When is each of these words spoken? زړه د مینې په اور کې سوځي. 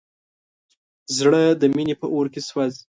زړه 1.17 1.41
د 1.61 1.63
مینې 1.75 1.95
په 2.01 2.07
اور 2.13 2.25
کې 2.33 2.41
سوځي. 2.47 2.79